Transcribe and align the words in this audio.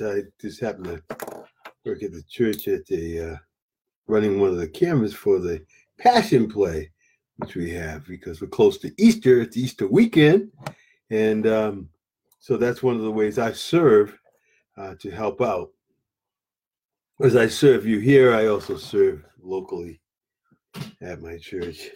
I 0.00 0.22
just 0.40 0.60
happened 0.60 0.86
to 0.86 1.16
work 1.84 2.02
at 2.02 2.12
the 2.12 2.22
church 2.28 2.68
at 2.68 2.86
the 2.86 3.20
uh, 3.20 3.36
running 4.06 4.40
one 4.40 4.50
of 4.50 4.56
the 4.56 4.68
cameras 4.68 5.14
for 5.14 5.38
the 5.38 5.64
Passion 5.98 6.48
Play, 6.50 6.90
which 7.36 7.54
we 7.54 7.70
have 7.70 8.06
because 8.06 8.40
we're 8.40 8.48
close 8.48 8.78
to 8.78 8.92
Easter. 8.98 9.40
It's 9.40 9.56
Easter 9.56 9.86
weekend, 9.86 10.50
and 11.10 11.46
um, 11.46 11.88
so 12.38 12.56
that's 12.56 12.82
one 12.82 12.96
of 12.96 13.02
the 13.02 13.10
ways 13.10 13.38
I 13.38 13.52
serve 13.52 14.18
uh, 14.76 14.94
to 15.00 15.10
help 15.10 15.40
out. 15.40 15.70
As 17.22 17.36
I 17.36 17.46
serve 17.46 17.86
you 17.86 18.00
here, 18.00 18.34
I 18.34 18.46
also 18.46 18.76
serve 18.76 19.24
locally 19.40 20.00
at 21.00 21.22
my 21.22 21.38
church 21.38 21.90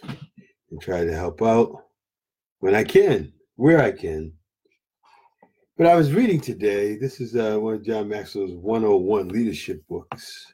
and 0.71 0.81
try 0.81 1.03
to 1.03 1.13
help 1.13 1.41
out 1.41 1.85
when 2.59 2.75
I 2.75 2.83
can, 2.83 3.33
where 3.55 3.81
I 3.81 3.91
can. 3.91 4.33
But 5.79 5.87
I 5.87 5.95
was 5.95 6.11
reading 6.11 6.41
today, 6.41 6.97
this 6.97 7.21
is 7.21 7.37
uh, 7.37 7.57
one 7.57 7.75
of 7.75 7.85
John 7.85 8.09
Maxwell's 8.09 8.51
101 8.51 9.29
leadership 9.29 9.81
books. 9.87 10.53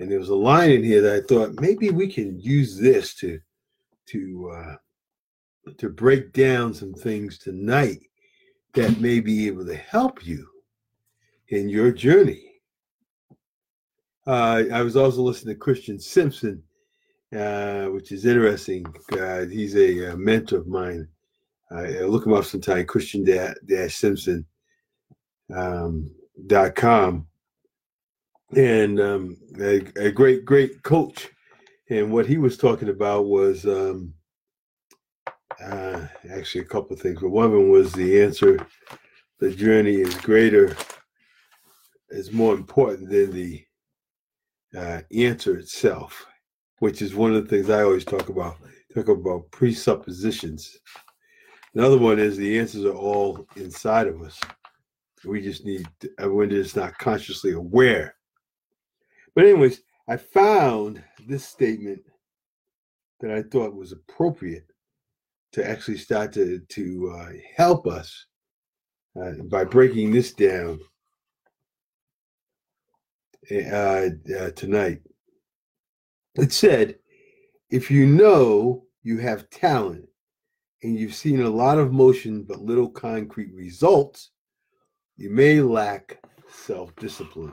And 0.00 0.10
there 0.10 0.18
was 0.18 0.30
a 0.30 0.34
line 0.34 0.72
in 0.72 0.82
here 0.82 1.00
that 1.00 1.14
I 1.14 1.20
thought 1.28 1.60
maybe 1.60 1.90
we 1.90 2.12
can 2.12 2.40
use 2.40 2.76
this 2.76 3.14
to 3.20 3.38
to 4.06 4.52
uh, 4.52 5.70
to 5.78 5.88
break 5.90 6.32
down 6.32 6.74
some 6.74 6.92
things 6.92 7.38
tonight 7.38 8.00
that 8.74 9.00
may 9.00 9.20
be 9.20 9.46
able 9.46 9.64
to 9.64 9.76
help 9.76 10.26
you 10.26 10.44
in 11.50 11.68
your 11.68 11.92
journey. 11.92 12.42
Uh, 14.26 14.64
I 14.72 14.82
was 14.82 14.96
also 14.96 15.22
listening 15.22 15.54
to 15.54 15.60
Christian 15.60 16.00
Simpson, 16.00 16.64
uh, 17.32 17.84
which 17.90 18.10
is 18.10 18.26
interesting. 18.26 18.86
Uh, 19.12 19.44
he's 19.44 19.76
a, 19.76 20.06
a, 20.06 20.16
mentor 20.16 20.56
of 20.56 20.66
mine. 20.66 21.06
Look 21.80 22.26
him 22.26 22.34
up 22.34 22.44
sometime, 22.44 22.86
Christian 22.86 23.24
Dash 23.24 23.94
Simpson 23.94 24.46
um, 25.54 26.10
dot 26.46 26.74
com, 26.74 27.26
and 28.54 29.00
um, 29.00 29.36
a, 29.58 29.80
a, 29.96 30.10
great, 30.10 30.44
great 30.44 30.82
coach. 30.82 31.30
And 31.90 32.12
what 32.12 32.26
he 32.26 32.38
was 32.38 32.56
talking 32.56 32.88
about 32.88 33.26
was 33.26 33.66
um, 33.66 34.14
uh, 35.62 36.06
actually 36.30 36.62
a 36.62 36.68
couple 36.68 36.96
things, 36.96 37.20
but 37.20 37.30
one 37.30 37.46
of 37.46 37.52
them 37.52 37.70
was 37.70 37.92
the 37.92 38.22
answer: 38.22 38.66
the 39.38 39.50
journey 39.50 39.96
is 39.96 40.14
greater, 40.16 40.76
is 42.10 42.32
more 42.32 42.54
important 42.54 43.10
than 43.10 43.32
the 43.32 43.64
uh, 44.76 45.00
answer 45.14 45.58
itself, 45.58 46.26
which 46.78 47.02
is 47.02 47.14
one 47.14 47.34
of 47.34 47.42
the 47.42 47.48
things 47.48 47.70
I 47.70 47.82
always 47.82 48.04
talk 48.04 48.28
about. 48.28 48.56
Talk 48.94 49.08
about 49.08 49.50
presuppositions. 49.50 50.78
Another 51.74 51.98
one 51.98 52.18
is 52.18 52.36
the 52.36 52.58
answers 52.58 52.84
are 52.84 52.94
all 52.94 53.46
inside 53.56 54.06
of 54.06 54.20
us. 54.22 54.38
We 55.24 55.40
just 55.40 55.64
need 55.64 55.86
everyone 56.18 56.50
is 56.50 56.76
not 56.76 56.98
consciously 56.98 57.52
aware. 57.52 58.16
But 59.34 59.44
anyways, 59.44 59.80
I 60.08 60.16
found 60.16 61.02
this 61.26 61.44
statement 61.46 62.02
that 63.20 63.30
I 63.30 63.42
thought 63.42 63.74
was 63.74 63.92
appropriate 63.92 64.66
to 65.52 65.68
actually 65.68 65.98
start 65.98 66.32
to 66.32 66.58
to 66.58 67.14
uh, 67.16 67.32
help 67.56 67.86
us 67.86 68.26
uh, 69.20 69.32
by 69.44 69.64
breaking 69.64 70.12
this 70.12 70.32
down 70.32 70.80
uh, 73.50 74.08
uh 74.38 74.50
tonight. 74.56 75.00
It 76.34 76.52
said, 76.52 76.96
if 77.70 77.90
you 77.90 78.06
know 78.06 78.84
you 79.02 79.18
have 79.18 79.50
talent 79.50 80.08
and 80.82 80.96
you've 80.96 81.14
seen 81.14 81.40
a 81.42 81.50
lot 81.50 81.78
of 81.78 81.92
motion 81.92 82.42
but 82.42 82.60
little 82.60 82.88
concrete 82.88 83.52
results, 83.54 84.30
you 85.16 85.30
may 85.30 85.60
lack 85.60 86.22
self 86.48 86.94
discipline. 86.96 87.52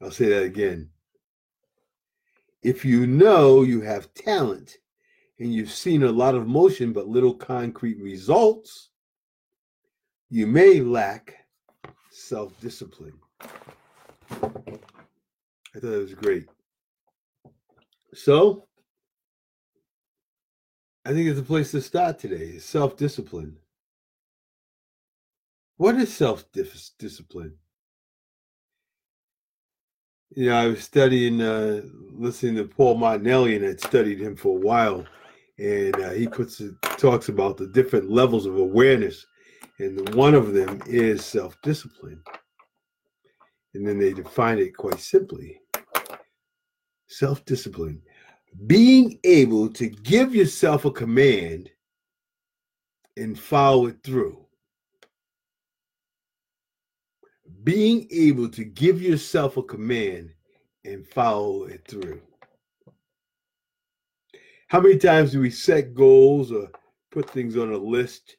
I'll 0.00 0.10
say 0.10 0.28
that 0.28 0.42
again. 0.42 0.90
If 2.62 2.84
you 2.84 3.06
know 3.06 3.62
you 3.62 3.80
have 3.82 4.12
talent 4.14 4.78
and 5.38 5.52
you've 5.54 5.70
seen 5.70 6.02
a 6.02 6.12
lot 6.12 6.34
of 6.34 6.46
motion 6.46 6.92
but 6.92 7.06
little 7.06 7.34
concrete 7.34 8.00
results, 8.00 8.90
you 10.30 10.46
may 10.46 10.80
lack 10.80 11.34
self 12.10 12.58
discipline. 12.60 13.14
I 14.30 15.78
thought 15.78 15.90
that 15.90 15.98
was 15.98 16.14
great. 16.14 16.48
So, 18.14 18.65
I 21.06 21.10
think 21.12 21.28
it's 21.28 21.38
a 21.38 21.44
place 21.44 21.70
to 21.70 21.80
start 21.80 22.18
today 22.18 22.58
self 22.58 22.96
discipline. 22.96 23.56
What 25.76 25.94
is 25.94 26.12
self 26.12 26.44
discipline? 26.98 27.54
You 30.34 30.46
know, 30.48 30.56
I 30.56 30.66
was 30.66 30.82
studying, 30.82 31.40
uh, 31.40 31.82
listening 32.10 32.56
to 32.56 32.64
Paul 32.64 32.96
Martinelli, 32.96 33.54
and 33.54 33.64
I'd 33.64 33.80
studied 33.80 34.20
him 34.20 34.34
for 34.34 34.56
a 34.58 34.60
while, 34.60 35.06
and 35.58 35.94
uh, 35.94 36.10
he 36.10 36.26
puts 36.26 36.60
talks 36.98 37.28
about 37.28 37.56
the 37.56 37.68
different 37.68 38.10
levels 38.10 38.44
of 38.44 38.58
awareness, 38.58 39.24
and 39.78 40.12
one 40.12 40.34
of 40.34 40.54
them 40.54 40.82
is 40.88 41.24
self 41.24 41.56
discipline. 41.62 42.20
And 43.74 43.86
then 43.86 44.00
they 44.00 44.12
define 44.12 44.58
it 44.58 44.76
quite 44.76 44.98
simply: 44.98 45.60
self 47.06 47.44
discipline, 47.44 48.02
being 48.66 49.18
able 49.24 49.68
to 49.68 49.88
give 49.88 50.34
yourself 50.34 50.84
a 50.84 50.90
command 50.90 51.70
and 53.16 53.38
follow 53.38 53.86
it 53.86 54.02
through 54.02 54.46
being 57.66 58.06
able 58.12 58.48
to 58.48 58.64
give 58.64 59.02
yourself 59.02 59.56
a 59.56 59.62
command 59.62 60.30
and 60.84 61.04
follow 61.08 61.64
it 61.64 61.84
through. 61.88 62.20
How 64.68 64.80
many 64.80 64.98
times 64.98 65.32
do 65.32 65.40
we 65.40 65.50
set 65.50 65.92
goals 65.92 66.52
or 66.52 66.70
put 67.10 67.28
things 67.28 67.56
on 67.56 67.72
a 67.72 67.76
list 67.76 68.36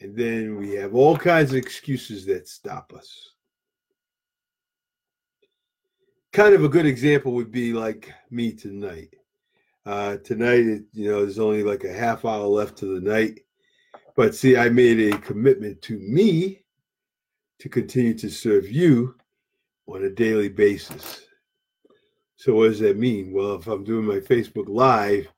and 0.00 0.16
then 0.16 0.56
we 0.56 0.72
have 0.72 0.96
all 0.96 1.16
kinds 1.16 1.52
of 1.52 1.58
excuses 1.58 2.26
that 2.26 2.48
stop 2.48 2.92
us? 2.92 3.33
Kind 6.34 6.56
of 6.56 6.64
a 6.64 6.68
good 6.68 6.84
example 6.84 7.32
would 7.34 7.52
be 7.52 7.72
like 7.72 8.12
me 8.28 8.50
tonight. 8.50 9.14
Uh, 9.86 10.16
tonight, 10.16 10.82
you 10.92 11.08
know, 11.08 11.20
there's 11.20 11.38
only 11.38 11.62
like 11.62 11.84
a 11.84 11.92
half 11.92 12.24
hour 12.24 12.44
left 12.44 12.76
to 12.78 12.86
the 12.86 13.00
night. 13.00 13.42
But 14.16 14.34
see, 14.34 14.56
I 14.56 14.68
made 14.68 14.98
a 14.98 15.18
commitment 15.18 15.80
to 15.82 15.96
me 15.96 16.64
to 17.60 17.68
continue 17.68 18.14
to 18.14 18.28
serve 18.28 18.68
you 18.68 19.14
on 19.86 20.02
a 20.02 20.10
daily 20.10 20.48
basis. 20.48 21.24
So, 22.34 22.56
what 22.56 22.70
does 22.70 22.80
that 22.80 22.98
mean? 22.98 23.32
Well, 23.32 23.54
if 23.54 23.68
I'm 23.68 23.84
doing 23.84 24.04
my 24.04 24.18
Facebook 24.18 24.66
Live 24.66 25.28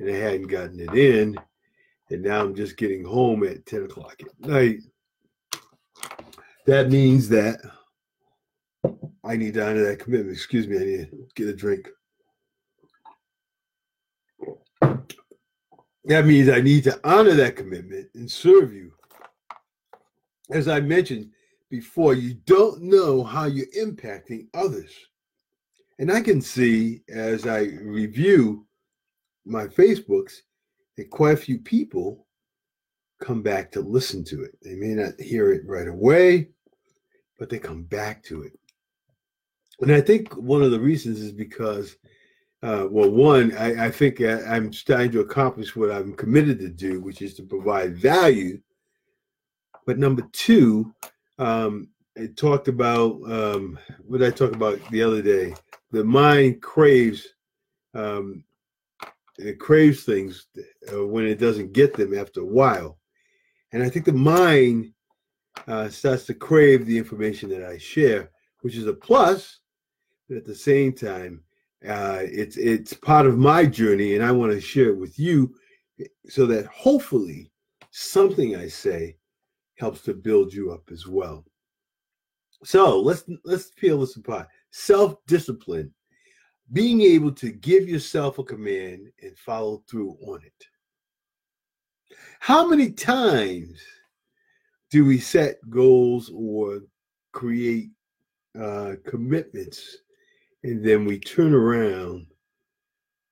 and 0.00 0.10
I 0.10 0.16
hadn't 0.16 0.48
gotten 0.48 0.80
it 0.80 0.92
in, 0.94 1.38
and 2.10 2.22
now 2.22 2.42
I'm 2.42 2.56
just 2.56 2.76
getting 2.76 3.04
home 3.04 3.44
at 3.44 3.66
10 3.66 3.84
o'clock 3.84 4.20
at 4.20 4.48
night, 4.48 4.80
that 6.66 6.90
means 6.90 7.28
that 7.28 7.60
I 8.84 9.36
need 9.36 9.54
to 9.54 9.68
honor 9.68 9.84
that 9.84 9.98
commitment. 9.98 10.36
Excuse 10.36 10.66
me, 10.66 10.76
I 10.76 10.84
need 10.84 11.10
to 11.10 11.28
get 11.34 11.48
a 11.48 11.54
drink. 11.54 11.88
That 16.04 16.26
means 16.26 16.48
I 16.48 16.60
need 16.60 16.84
to 16.84 16.98
honor 17.04 17.34
that 17.34 17.56
commitment 17.56 18.08
and 18.14 18.30
serve 18.30 18.72
you. 18.72 18.92
As 20.50 20.66
I 20.66 20.80
mentioned, 20.80 21.30
before, 21.70 22.14
you 22.14 22.34
don't 22.46 22.82
know 22.82 23.22
how 23.22 23.44
you're 23.44 23.66
impacting 23.78 24.48
others. 24.54 24.92
And 26.00 26.10
I 26.10 26.20
can 26.20 26.40
see 26.40 27.02
as 27.08 27.46
I 27.46 27.68
review 27.82 28.66
my 29.44 29.66
Facebooks 29.66 30.32
that 30.96 31.10
quite 31.10 31.34
a 31.34 31.36
few 31.36 31.58
people 31.58 32.26
come 33.20 33.42
back 33.42 33.70
to 33.72 33.80
listen 33.80 34.24
to 34.24 34.42
it. 34.42 34.58
They 34.62 34.74
may 34.74 34.94
not 34.94 35.20
hear 35.20 35.52
it 35.52 35.62
right 35.66 35.86
away, 35.86 36.48
but 37.38 37.50
they 37.50 37.58
come 37.58 37.84
back 37.84 38.22
to 38.24 38.42
it. 38.42 38.58
And 39.80 39.92
I 39.92 40.00
think 40.00 40.34
one 40.36 40.62
of 40.62 40.70
the 40.70 40.80
reasons 40.80 41.20
is 41.20 41.32
because, 41.32 41.96
uh, 42.62 42.86
well, 42.90 43.10
one, 43.10 43.56
I, 43.56 43.86
I 43.86 43.90
think 43.90 44.20
I'm 44.20 44.72
starting 44.72 45.10
to 45.12 45.20
accomplish 45.20 45.74
what 45.74 45.90
I'm 45.90 46.14
committed 46.14 46.58
to 46.60 46.68
do, 46.68 47.00
which 47.00 47.22
is 47.22 47.34
to 47.34 47.42
provide 47.42 47.96
value. 47.96 48.60
But 49.86 49.98
number 49.98 50.22
two, 50.32 50.94
um, 51.38 51.88
it 52.14 52.36
talked 52.36 52.68
about 52.68 53.20
um, 53.30 53.78
what 54.06 54.18
did 54.18 54.32
I 54.32 54.36
talk 54.36 54.52
about 54.54 54.78
the 54.90 55.02
other 55.02 55.22
day? 55.22 55.54
The 55.90 56.04
mind 56.04 56.60
craves 56.60 57.26
um, 57.94 58.44
it 59.38 59.58
craves 59.58 60.04
things 60.04 60.46
uh, 60.92 61.06
when 61.06 61.24
it 61.24 61.38
doesn't 61.38 61.72
get 61.72 61.94
them 61.94 62.16
after 62.16 62.40
a 62.40 62.46
while, 62.46 62.98
and 63.72 63.82
I 63.82 63.88
think 63.88 64.04
the 64.04 64.12
mind 64.12 64.92
uh, 65.66 65.88
starts 65.88 66.26
to 66.26 66.34
crave 66.34 66.86
the 66.86 66.98
information 66.98 67.48
that 67.50 67.64
I 67.64 67.78
share, 67.78 68.30
which 68.60 68.76
is 68.76 68.86
a 68.86 68.92
plus, 68.92 69.60
at 70.30 70.46
the 70.46 70.54
same 70.54 70.92
time, 70.92 71.42
uh, 71.88 72.20
it's 72.22 72.56
it's 72.56 72.92
part 72.92 73.26
of 73.26 73.38
my 73.38 73.64
journey, 73.64 74.14
and 74.14 74.24
I 74.24 74.32
want 74.32 74.52
to 74.52 74.60
share 74.60 74.90
it 74.90 74.98
with 74.98 75.18
you, 75.18 75.54
so 76.28 76.46
that 76.46 76.66
hopefully 76.66 77.50
something 77.90 78.56
I 78.56 78.68
say 78.68 79.16
helps 79.76 80.02
to 80.02 80.14
build 80.14 80.52
you 80.52 80.72
up 80.72 80.90
as 80.92 81.06
well. 81.06 81.44
So 82.64 83.00
let's 83.00 83.24
let's 83.44 83.70
peel 83.70 84.00
this 84.00 84.16
apart. 84.16 84.48
Self-discipline, 84.72 85.92
being 86.72 87.00
able 87.00 87.32
to 87.32 87.50
give 87.50 87.88
yourself 87.88 88.38
a 88.38 88.44
command 88.44 89.10
and 89.22 89.36
follow 89.38 89.82
through 89.88 90.16
on 90.22 90.42
it. 90.44 90.66
How 92.38 92.66
many 92.68 92.90
times 92.92 93.80
do 94.90 95.04
we 95.04 95.18
set 95.18 95.58
goals 95.70 96.30
or 96.34 96.80
create 97.32 97.90
uh, 98.60 98.96
commitments 99.06 99.98
and 100.62 100.84
then 100.84 101.04
we 101.04 101.18
turn 101.18 101.54
around 101.54 102.26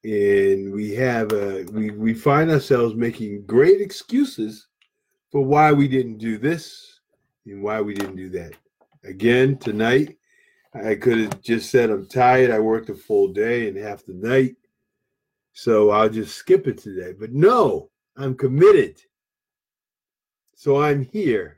and 0.05 0.73
we 0.73 0.95
have 0.95 1.33
a 1.33 1.65
we, 1.73 1.91
we 1.91 2.15
find 2.15 2.51
ourselves 2.51 2.95
making 2.95 3.45
great 3.47 3.81
excuses 3.81 4.69
for 5.31 5.45
why 5.45 5.73
we 5.73 5.89
didn't 5.89 6.19
do 6.19 6.39
this 6.39 7.01
and 7.47 7.63
why 7.63 7.81
we 7.81 7.95
didn't 7.95 8.17
do 8.17 8.29
that. 8.31 8.53
Again 9.05 9.59
tonight 9.59 10.17
i 10.75 10.95
could 10.95 11.19
have 11.19 11.41
just 11.41 11.71
said 11.71 11.91
i'm 11.91 12.07
tired 12.07 12.51
i 12.51 12.59
worked 12.59 12.91
a 12.91 12.95
full 12.95 13.29
day 13.29 13.69
and 13.69 13.77
half 13.77 14.05
the 14.05 14.13
night 14.13 14.55
so 15.55 15.91
i'll 15.91 16.11
just 16.11 16.37
skip 16.37 16.67
it 16.67 16.79
today. 16.79 17.13
But 17.19 17.33
no 17.33 17.91
i'm 18.17 18.35
committed. 18.35 19.01
So 20.55 20.81
i'm 20.83 21.05
here 21.05 21.58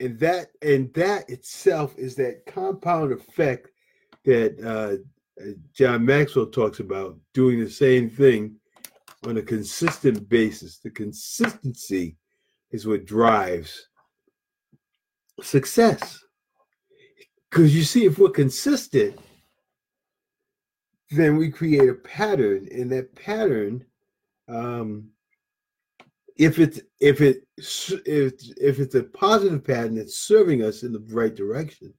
and 0.00 0.18
that 0.20 0.48
and 0.62 0.92
that 0.94 1.28
itself 1.28 1.96
is 1.98 2.14
that 2.16 2.46
compound 2.46 3.12
effect 3.12 3.70
that 4.24 4.58
uh, 4.64 5.42
uh, 5.42 5.52
John 5.72 6.04
Maxwell 6.04 6.46
talks 6.46 6.80
about 6.80 7.16
doing 7.34 7.60
the 7.60 7.70
same 7.70 8.10
thing 8.10 8.56
on 9.26 9.36
a 9.36 9.42
consistent 9.42 10.28
basis. 10.28 10.78
The 10.78 10.90
consistency 10.90 12.16
is 12.70 12.86
what 12.86 13.06
drives 13.06 13.88
success. 15.42 16.18
Because 17.50 17.74
you 17.74 17.82
see, 17.82 18.04
if 18.04 18.18
we're 18.18 18.30
consistent, 18.30 19.18
then 21.10 21.36
we 21.36 21.50
create 21.50 21.88
a 21.88 21.94
pattern, 21.94 22.68
and 22.70 22.92
that 22.92 23.14
pattern 23.14 23.84
um, 24.48 25.08
if 26.38 26.58
it's 26.58 26.80
if 27.00 27.20
it 27.20 27.46
if 27.56 28.34
if 28.56 28.78
it's 28.78 28.94
a 28.94 29.02
positive 29.02 29.64
pattern 29.64 29.96
that's 29.96 30.16
serving 30.16 30.62
us 30.62 30.82
in 30.82 30.92
the 30.92 31.04
right 31.10 31.34
direction 31.34 31.92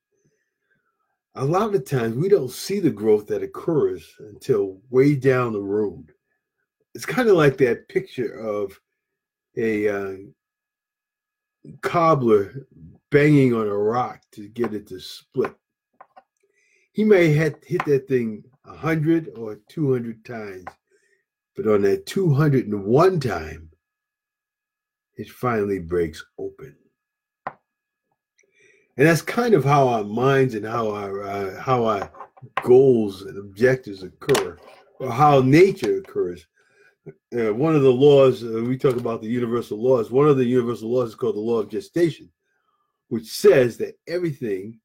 a 1.35 1.45
lot 1.45 1.73
of 1.73 1.85
times 1.85 2.15
we 2.15 2.27
don't 2.27 2.51
see 2.51 2.79
the 2.79 2.89
growth 2.89 3.27
that 3.27 3.43
occurs 3.43 4.13
until 4.19 4.81
way 4.89 5.15
down 5.15 5.53
the 5.53 5.61
road. 5.61 6.11
It's 6.95 7.05
kind 7.05 7.29
of 7.29 7.37
like 7.37 7.57
that 7.57 7.87
picture 7.87 8.33
of 8.33 8.77
a 9.55 9.87
uh, 9.87 10.15
cobbler 11.81 12.67
banging 13.11 13.53
on 13.53 13.67
a 13.67 13.77
rock 13.77 14.21
to 14.33 14.49
get 14.49 14.73
it 14.73 14.87
to 14.87 14.99
split. 14.99 15.53
He 16.91 17.03
may 17.03 17.31
have 17.33 17.55
hit 17.65 17.85
that 17.85 18.07
thing 18.07 18.43
100 18.65 19.29
or 19.37 19.59
200 19.69 20.25
times 20.25 20.65
but 21.55 21.67
on 21.67 21.81
that 21.81 22.05
201 22.05 23.19
time 23.19 23.68
it 25.19 25.29
finally 25.29 25.79
breaks 25.79 26.25
open. 26.37 26.73
And 27.45 29.07
that's 29.07 29.21
kind 29.21 29.53
of 29.53 29.65
how 29.65 29.87
our 29.89 30.03
minds 30.03 30.55
and 30.55 30.65
how 30.65 30.89
our 30.91 31.23
uh, 31.23 31.61
how 31.61 31.85
our 31.85 32.11
goals 32.63 33.23
and 33.23 33.37
objectives 33.37 34.01
occur, 34.01 34.57
or 34.99 35.11
how 35.11 35.41
nature 35.41 35.97
occurs. 35.97 36.47
Uh, 37.37 37.53
one 37.53 37.75
of 37.75 37.81
the 37.81 37.91
laws 37.91 38.43
uh, 38.43 38.63
we 38.65 38.77
talk 38.77 38.95
about 38.95 39.21
the 39.21 39.27
universal 39.27 39.81
laws. 39.81 40.09
One 40.09 40.27
of 40.27 40.37
the 40.37 40.45
universal 40.45 40.89
laws 40.89 41.09
is 41.09 41.15
called 41.15 41.35
the 41.35 41.41
law 41.41 41.59
of 41.59 41.69
gestation, 41.69 42.29
which 43.09 43.27
says 43.27 43.77
that 43.77 43.97
everything 44.07 44.79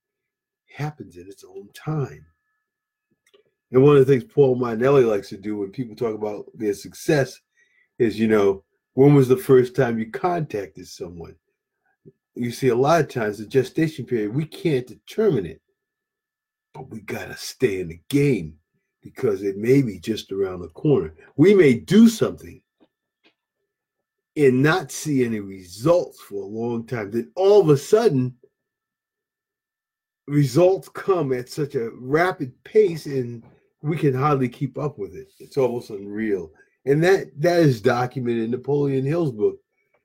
happens 0.68 1.16
in 1.16 1.28
its 1.28 1.44
own 1.44 1.68
time. 1.74 2.26
And 3.70 3.82
one 3.82 3.96
of 3.96 4.04
the 4.04 4.12
things 4.12 4.32
Paul 4.32 4.56
Martinelli 4.56 5.04
likes 5.04 5.28
to 5.28 5.36
do 5.36 5.58
when 5.58 5.70
people 5.70 5.94
talk 5.94 6.14
about 6.14 6.46
their 6.54 6.74
success 6.74 7.40
is, 7.98 8.18
you 8.18 8.28
know, 8.28 8.64
when 8.94 9.14
was 9.14 9.28
the 9.28 9.36
first 9.36 9.76
time 9.76 9.98
you 9.98 10.10
contacted 10.10 10.88
someone? 10.88 11.36
You 12.34 12.50
see, 12.50 12.68
a 12.68 12.74
lot 12.74 13.00
of 13.00 13.08
times 13.08 13.38
the 13.38 13.46
gestation 13.46 14.06
period, 14.06 14.34
we 14.34 14.46
can't 14.46 14.86
determine 14.86 15.46
it, 15.46 15.60
but 16.72 16.90
we 16.90 17.00
got 17.00 17.28
to 17.28 17.36
stay 17.36 17.80
in 17.80 17.88
the 17.88 18.00
game 18.08 18.54
because 19.02 19.42
it 19.42 19.56
may 19.56 19.82
be 19.82 19.98
just 19.98 20.32
around 20.32 20.60
the 20.60 20.68
corner. 20.68 21.14
We 21.36 21.54
may 21.54 21.74
do 21.74 22.08
something 22.08 22.60
and 24.36 24.62
not 24.62 24.90
see 24.90 25.24
any 25.24 25.40
results 25.40 26.20
for 26.20 26.42
a 26.42 26.46
long 26.46 26.86
time. 26.86 27.10
Then 27.10 27.30
all 27.36 27.60
of 27.60 27.68
a 27.68 27.76
sudden, 27.76 28.34
results 30.26 30.88
come 30.88 31.32
at 31.32 31.48
such 31.48 31.74
a 31.74 31.90
rapid 31.94 32.52
pace 32.64 33.06
and 33.06 33.44
we 33.82 33.96
can 33.96 34.14
hardly 34.14 34.48
keep 34.48 34.78
up 34.78 34.98
with 34.98 35.14
it. 35.14 35.30
It's 35.38 35.58
almost 35.58 35.90
unreal 35.90 36.50
and 36.86 37.02
that 37.02 37.30
that 37.40 37.60
is 37.60 37.80
documented 37.80 38.44
in 38.44 38.50
Napoleon 38.50 39.04
Hill's 39.04 39.32
book, 39.32 39.56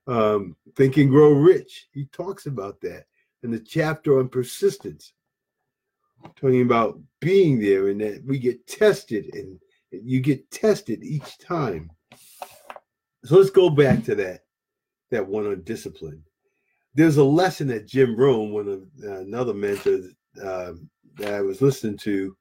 um, 0.07 0.55
Think 0.75 0.97
and 0.97 1.09
Grow 1.09 1.31
Rich. 1.33 1.87
He 1.91 2.05
talks 2.05 2.45
about 2.45 2.79
that 2.81 3.05
in 3.43 3.51
the 3.51 3.59
chapter 3.59 4.19
on 4.19 4.29
persistence, 4.29 5.13
talking 6.35 6.61
about 6.61 6.99
being 7.19 7.59
there 7.59 7.89
and 7.89 7.99
that 8.01 8.23
we 8.25 8.39
get 8.39 8.65
tested 8.67 9.33
and 9.33 9.59
you 9.91 10.19
get 10.19 10.49
tested 10.51 11.03
each 11.03 11.37
time. 11.37 11.89
So 13.25 13.37
let's 13.37 13.49
go 13.49 13.69
back 13.69 14.03
to 14.05 14.15
that 14.15 14.41
that 15.11 15.27
one 15.27 15.47
on 15.47 15.63
discipline. 15.63 16.23
There's 16.95 17.17
a 17.17 17.23
lesson 17.23 17.67
that 17.67 17.87
Jim 17.87 18.15
Rohn, 18.15 18.51
one 18.51 18.67
of 18.67 18.83
uh, 19.03 19.19
another 19.19 19.53
mentor 19.53 19.99
uh, 20.43 20.73
that 21.17 21.33
I 21.33 21.41
was 21.41 21.61
listening 21.61 21.97
to, 21.99 22.35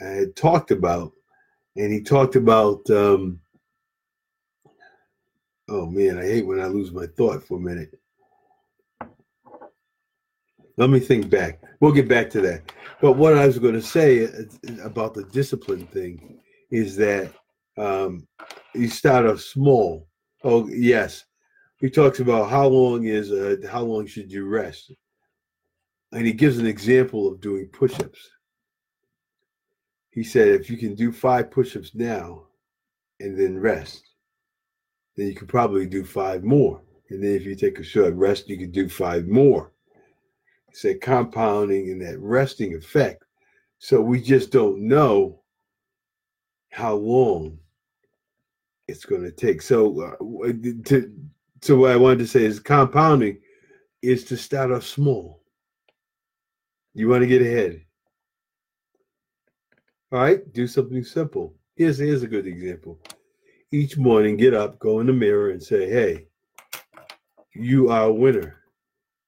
had 0.00 0.36
talked 0.36 0.70
about, 0.70 1.12
and 1.76 1.92
he 1.92 2.00
talked 2.00 2.36
about 2.36 2.88
um, 2.90 3.40
Oh 5.68 5.86
man, 5.86 6.18
I 6.18 6.24
hate 6.24 6.46
when 6.46 6.60
I 6.60 6.66
lose 6.66 6.92
my 6.92 7.06
thought 7.06 7.42
for 7.42 7.56
a 7.56 7.60
minute. 7.60 7.98
Let 10.76 10.90
me 10.90 11.00
think 11.00 11.30
back. 11.30 11.62
We'll 11.80 11.92
get 11.92 12.08
back 12.08 12.28
to 12.30 12.40
that. 12.42 12.72
But 13.00 13.12
what 13.12 13.36
I 13.36 13.46
was 13.46 13.58
going 13.58 13.74
to 13.74 13.82
say 13.82 14.26
uh, 14.26 14.30
about 14.82 15.14
the 15.14 15.24
discipline 15.24 15.86
thing 15.86 16.40
is 16.70 16.96
that 16.96 17.32
um, 17.78 18.26
you 18.74 18.88
start 18.88 19.26
off 19.26 19.40
small. 19.40 20.08
Oh 20.42 20.68
yes, 20.68 21.24
he 21.78 21.88
talks 21.88 22.20
about 22.20 22.50
how 22.50 22.66
long 22.66 23.04
is 23.04 23.30
uh, 23.30 23.56
how 23.70 23.82
long 23.82 24.06
should 24.06 24.30
you 24.30 24.46
rest, 24.46 24.92
and 26.12 26.26
he 26.26 26.32
gives 26.32 26.58
an 26.58 26.66
example 26.66 27.26
of 27.26 27.40
doing 27.40 27.66
push-ups. 27.66 28.30
He 30.10 30.22
said 30.22 30.48
if 30.48 30.68
you 30.68 30.76
can 30.76 30.94
do 30.94 31.12
five 31.12 31.50
push-ups 31.50 31.94
now, 31.94 32.46
and 33.20 33.38
then 33.38 33.58
rest, 33.58 34.13
then 35.16 35.26
you 35.26 35.34
could 35.34 35.48
probably 35.48 35.86
do 35.86 36.04
five 36.04 36.44
more. 36.44 36.80
And 37.10 37.22
then 37.22 37.32
if 37.32 37.44
you 37.44 37.54
take 37.54 37.78
a 37.78 37.84
short 37.84 38.14
rest, 38.14 38.48
you 38.48 38.58
could 38.58 38.72
do 38.72 38.88
five 38.88 39.26
more. 39.26 39.72
It's 40.68 40.84
compounding 41.00 41.90
and 41.90 42.02
that 42.02 42.18
resting 42.18 42.74
effect. 42.74 43.24
So 43.78 44.00
we 44.00 44.20
just 44.20 44.50
don't 44.50 44.80
know 44.80 45.40
how 46.70 46.94
long 46.94 47.58
it's 48.88 49.04
going 49.04 49.22
to 49.22 49.30
take. 49.30 49.62
So, 49.62 50.00
uh, 50.00 50.52
to, 50.86 51.12
so 51.62 51.76
what 51.76 51.92
I 51.92 51.96
wanted 51.96 52.18
to 52.20 52.26
say 52.26 52.44
is 52.44 52.58
compounding 52.58 53.38
is 54.02 54.24
to 54.24 54.36
start 54.36 54.72
off 54.72 54.84
small. 54.84 55.42
You 56.94 57.08
want 57.08 57.22
to 57.22 57.28
get 57.28 57.42
ahead. 57.42 57.82
All 60.12 60.20
right, 60.20 60.52
do 60.52 60.66
something 60.66 61.04
simple. 61.04 61.54
Here's, 61.76 61.98
here's 61.98 62.22
a 62.22 62.28
good 62.28 62.46
example 62.46 63.00
each 63.74 63.96
morning 63.98 64.36
get 64.36 64.54
up, 64.54 64.78
go 64.78 65.00
in 65.00 65.06
the 65.06 65.12
mirror, 65.12 65.50
and 65.50 65.62
say, 65.62 65.88
Hey, 65.88 66.26
you 67.54 67.90
are 67.90 68.04
a 68.04 68.12
winner 68.12 68.60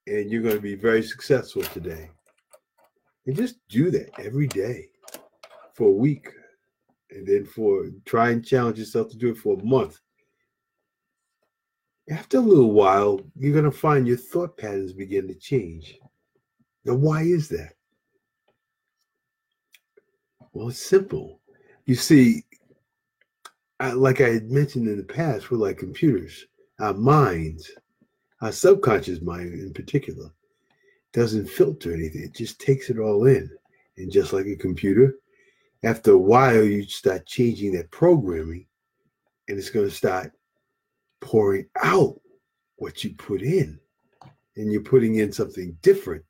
and 0.07 0.31
you're 0.31 0.43
going 0.43 0.55
to 0.55 0.61
be 0.61 0.77
very 0.77 1.03
successful 1.03 1.63
today. 1.63 2.09
And 3.27 3.37
just 3.37 3.57
do 3.69 3.91
that 3.91 4.11
every 4.21 4.47
day 4.47 4.89
for 5.75 5.89
a 5.89 5.93
week. 5.93 6.29
And 7.11 7.27
then 7.27 7.45
for 7.45 7.91
try 8.05 8.31
and 8.31 8.45
challenge 8.45 8.79
yourself 8.79 9.11
to 9.11 9.17
do 9.17 9.31
it 9.31 9.39
for 9.39 9.59
a 9.59 9.65
month. 9.65 9.99
After 12.09 12.39
a 12.39 12.41
little 12.41 12.71
while, 12.71 13.21
you're 13.37 13.53
going 13.53 13.65
to 13.65 13.73
find 13.73 14.07
your 14.07 14.17
thought 14.17 14.57
patterns 14.57 14.93
begin 14.93 15.27
to 15.27 15.35
change. 15.35 15.99
Now, 16.85 16.95
why 16.95 17.23
is 17.23 17.49
that? 17.49 17.73
Well, 20.53 20.69
it's 20.69 20.83
simple. 20.83 21.41
You 21.85 21.97
see, 21.97 22.45
I, 23.79 23.93
like 23.93 24.21
I 24.21 24.31
had 24.31 24.51
mentioned 24.51 24.89
in 24.89 24.97
the 24.97 25.05
past, 25.05 25.51
we're 25.51 25.59
like 25.59 25.79
computers. 25.79 26.47
Our 26.81 26.95
minds, 26.95 27.71
our 28.41 28.53
subconscious 28.53 29.21
mind 29.21 29.53
in 29.55 29.73
particular, 29.73 30.31
doesn't 31.13 31.49
filter 31.49 31.93
anything. 31.93 32.23
It 32.23 32.35
just 32.35 32.61
takes 32.61 32.91
it 32.91 32.99
all 32.99 33.27
in. 33.27 33.51
And 33.97 34.13
just 34.13 34.33
like 34.33 34.47
a 34.47 34.57
computer, 34.57 35.15
after 35.83 36.13
a 36.13 36.19
while, 36.19 36.63
you 36.63 36.85
start 36.85 37.27
changing 37.27 37.73
that 37.73 37.91
programming 37.91 38.67
and 39.49 39.59
it's 39.59 39.71
going 39.71 39.89
to 39.89 39.95
start 39.95 40.33
pouring 41.21 41.67
out 41.83 42.21
what 42.77 43.05
you 43.05 43.15
put 43.15 43.43
in. 43.43 43.79
And 44.57 44.73
you're 44.73 44.83
putting 44.83 45.17
in 45.17 45.33
something 45.33 45.77
different. 45.83 46.25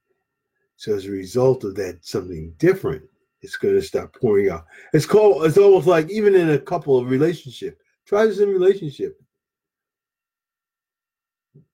So 0.77 0.95
as 0.95 1.07
a 1.07 1.11
result 1.11 1.65
of 1.65 1.75
that 1.77 2.05
something 2.05 2.53
different, 2.59 3.03
it's 3.47 3.57
going 3.57 3.75
to 3.75 3.83
start 3.83 4.13
pouring 4.13 4.51
out. 4.51 4.67
It's 4.93 5.07
called 5.07 5.47
it's 5.47 5.59
almost 5.59 5.87
like 5.87 6.11
even 6.11 6.35
in 6.35 6.51
a 6.51 6.59
couple 6.59 6.99
of 6.99 7.11
relationship. 7.11 7.81
Try 8.07 8.27
this 8.27 8.41
in 8.41 8.51
relationship. 8.51 9.21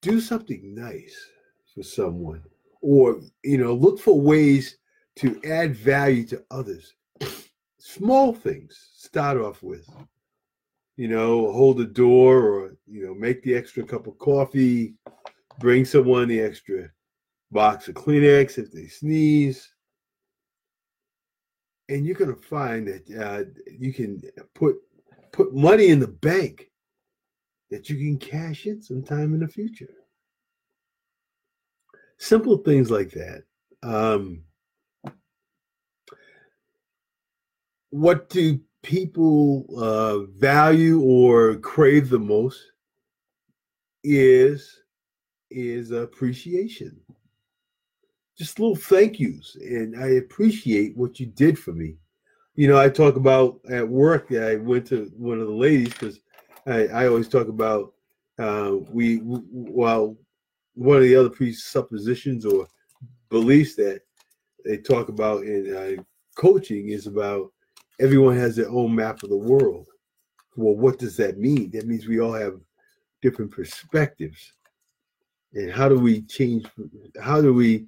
Do 0.01 0.21
something 0.21 0.75
nice 0.75 1.17
for 1.75 1.83
someone 1.83 2.43
or 2.81 3.21
you 3.43 3.59
know, 3.59 3.75
look 3.75 3.99
for 3.99 4.21
ways 4.21 4.77
to 5.17 5.41
add 5.45 5.77
value 5.77 6.25
to 6.27 6.43
others. 6.51 6.95
Small 7.79 8.33
things 8.33 8.91
start 8.95 9.39
off 9.39 9.63
with 9.63 9.89
you 10.97 11.09
know, 11.09 11.53
hold 11.53 11.79
the 11.79 11.85
door 11.85 12.39
or, 12.39 12.77
you 12.87 13.05
know, 13.05 13.15
make 13.15 13.43
the 13.43 13.55
extra 13.55 13.83
cup 13.83 14.07
of 14.07 14.19
coffee, 14.19 14.95
bring 15.59 15.85
someone 15.85 16.29
the 16.29 16.41
extra 16.41 16.89
box 17.51 17.89
of 17.89 17.95
Kleenex 17.95 18.59
if 18.59 18.71
they 18.73 18.87
sneeze. 18.87 19.72
And 21.93 22.07
you're 22.07 22.17
going 22.17 22.35
to 22.35 22.43
find 22.43 22.89
that 22.89 23.23
uh, 23.23 23.45
you 23.79 23.93
can 23.93 24.23
put 24.55 24.77
put 25.31 25.55
money 25.55 25.89
in 25.89 26.01
the 26.01 26.09
bank 26.09 26.71
that 27.71 27.91
you 27.91 27.97
can 27.97 28.17
cash 28.17 28.65
in 28.65 28.81
sometime 28.81 29.35
in 29.35 29.41
the 29.41 29.49
future. 29.49 29.93
Simple 32.17 32.57
things 32.57 32.91
like 32.91 33.11
that. 33.11 33.43
Um, 33.83 34.45
what 37.91 38.31
do 38.31 38.59
people 38.83 39.67
uh, 39.77 40.21
value 40.39 41.03
or 41.03 41.57
crave 41.57 42.09
the 42.09 42.19
most 42.19 42.59
is 44.03 44.81
is 45.51 45.91
appreciation 45.91 46.99
just 48.43 48.59
little 48.59 48.75
thank 48.75 49.21
yous 49.21 49.57
and 49.61 49.97
i 50.03 50.07
appreciate 50.07 50.97
what 50.97 51.21
you 51.21 51.27
did 51.27 51.57
for 51.57 51.73
me 51.73 51.95
you 52.57 52.67
know 52.67 52.79
i 52.79 52.89
talk 52.89 53.15
about 53.15 53.61
at 53.71 53.89
work 53.89 54.33
i 54.33 54.57
went 54.57 54.85
to 54.85 55.13
one 55.17 55.41
of 55.41 55.47
the 55.47 55.53
ladies 55.53 55.91
because 55.91 56.19
I, 56.67 56.87
I 56.89 57.07
always 57.07 57.29
talk 57.29 57.47
about 57.49 57.93
uh, 58.39 58.77
we 58.91 59.21
well 59.23 60.17
one 60.75 60.97
of 60.97 61.03
the 61.03 61.15
other 61.15 61.31
presuppositions 61.31 62.45
or 62.45 62.67
beliefs 63.29 63.77
that 63.77 64.01
they 64.65 64.79
talk 64.79 65.09
about 65.09 65.45
in 65.45 65.75
uh, 65.75 66.03
coaching 66.37 66.89
is 66.89 67.07
about 67.07 67.53
everyone 68.01 68.37
has 68.37 68.57
their 68.57 68.71
own 68.71 68.95
map 68.95 69.23
of 69.23 69.31
the 69.31 69.37
world. 69.37 69.87
Well, 70.57 70.77
what 70.77 70.99
does 70.99 71.17
that 71.19 71.39
mean? 71.39 71.71
That 71.71 71.87
means 71.87 72.07
we 72.07 72.21
all 72.21 72.33
have 72.33 72.61
different 73.21 73.51
perspectives. 73.51 74.53
And 75.55 75.71
how 75.71 75.89
do 75.89 75.99
we 75.99 76.23
change? 76.23 76.67
How 77.21 77.41
do 77.41 77.53
we 77.53 77.87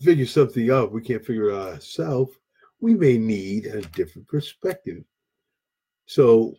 figure 0.00 0.26
something 0.26 0.70
out? 0.70 0.92
We 0.92 1.02
can't 1.02 1.24
figure 1.24 1.50
it 1.50 1.54
out 1.54 1.74
ourselves. 1.74 2.36
We 2.80 2.94
may 2.94 3.18
need 3.18 3.66
a 3.66 3.82
different 3.82 4.28
perspective. 4.28 5.04
So, 6.06 6.54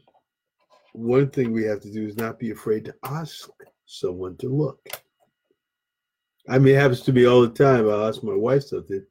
one 0.94 1.30
thing 1.30 1.52
we 1.52 1.64
have 1.64 1.82
to 1.82 1.92
do 1.92 2.06
is 2.06 2.18
not 2.18 2.40
be 2.40 2.52
afraid 2.52 2.86
to 2.86 2.96
ask 3.04 3.50
someone 3.86 4.36
to 4.38 4.50
look. 4.50 4.80
I 6.48 6.58
mean, 6.58 6.76
it 6.76 6.80
happens 6.80 7.02
to 7.02 7.14
me 7.14 7.26
all 7.26 7.42
the 7.42 7.50
time. 7.50 7.88
I'll 7.88 8.08
ask 8.08 8.24
my 8.24 8.34
wife 8.34 8.64
something, 8.64 9.06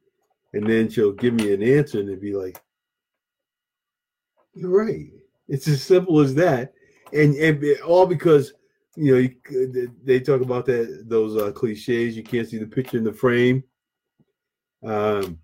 and 0.53 0.69
then 0.69 0.89
she'll 0.89 1.13
give 1.13 1.33
me 1.33 1.53
an 1.53 1.63
answer, 1.63 1.99
and 1.99 2.09
it'd 2.09 2.21
be 2.21 2.35
like, 2.35 2.61
you're 4.53 4.69
right. 4.69 5.07
It's 5.47 5.67
as 5.67 5.81
simple 5.81 6.19
as 6.19 6.35
that, 6.35 6.73
and 7.13 7.35
and 7.35 7.63
all 7.81 8.05
because 8.05 8.53
you 8.95 9.13
know 9.13 9.17
you, 9.19 9.93
they 10.03 10.19
talk 10.19 10.41
about 10.41 10.65
that 10.65 11.05
those 11.07 11.35
uh, 11.37 11.51
cliches. 11.51 12.15
You 12.15 12.23
can't 12.23 12.47
see 12.47 12.57
the 12.57 12.67
picture 12.67 12.97
in 12.97 13.03
the 13.03 13.13
frame, 13.13 13.63
um, 14.83 15.39